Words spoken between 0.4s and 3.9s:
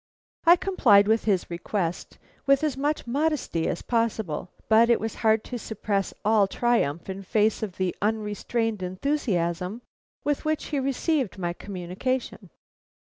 I complied with his request with as much modesty as